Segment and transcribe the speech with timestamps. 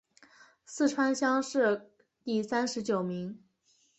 [0.65, 1.91] 四川乡试
[2.23, 3.37] 第三十九名。